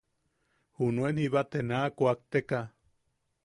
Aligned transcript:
Junuen 0.79 1.19
jiba 1.21 1.41
te 1.51 1.59
na 1.69 1.79
kuakte- 1.97 2.45
ka. 2.49 2.59